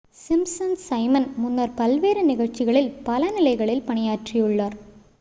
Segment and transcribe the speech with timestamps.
[0.19, 4.77] Simpson's Simon முன்னர் பல்வேறு நிகழ்ச்சிகளில் பல நிலைகளில் பணியாற்றியுள்ளார்